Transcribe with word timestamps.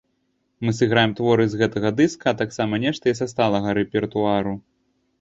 Мы 0.67 0.71
сыграем 0.77 1.11
творы 1.19 1.45
з 1.51 1.61
гэтага 1.61 1.93
дыска, 2.01 2.25
а 2.33 2.39
таксама 2.41 2.83
нешта 2.89 3.05
і 3.15 3.17
са 3.23 3.31
сталага 3.37 3.81
рэпертуару. 3.83 4.61